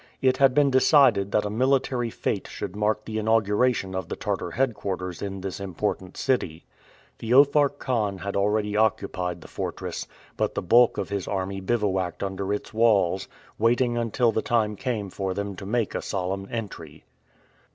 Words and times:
It 0.19 0.37
had 0.37 0.55
been 0.55 0.71
decided 0.71 1.31
that 1.31 1.45
a 1.45 1.51
military 1.51 2.09
fête 2.09 2.47
should 2.47 2.75
mark 2.75 3.05
the 3.05 3.19
inauguration 3.19 3.93
of 3.93 4.09
the 4.09 4.15
Tartar 4.15 4.49
headquarters 4.49 5.21
in 5.21 5.41
this 5.41 5.59
important 5.59 6.17
city. 6.17 6.65
Feofar 7.19 7.69
Khan 7.77 8.19
already 8.35 8.75
occupied 8.75 9.41
the 9.41 9.47
fortress, 9.47 10.07
but 10.37 10.55
the 10.55 10.61
bulk 10.63 10.97
of 10.97 11.09
his 11.09 11.27
army 11.27 11.61
bivouacked 11.61 12.23
under 12.23 12.51
its 12.51 12.73
walls, 12.73 13.27
waiting 13.59 13.95
until 13.95 14.31
the 14.31 14.41
time 14.41 14.75
came 14.75 15.11
for 15.11 15.35
them 15.35 15.55
to 15.55 15.67
make 15.67 15.93
a 15.93 16.01
solemn 16.01 16.47
entry. 16.49 17.03